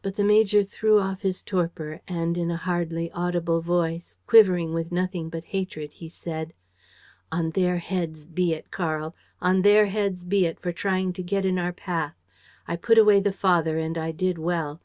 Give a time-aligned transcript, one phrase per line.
[0.00, 4.90] But the major threw off his torpor and, in a hardly audible voice, quivering with
[4.90, 6.54] nothing but hatred, said:
[7.30, 9.14] "On their heads be it, Karl!
[9.42, 12.14] On their heads be it for trying to get in our path!
[12.66, 14.80] I put away the father and I did well.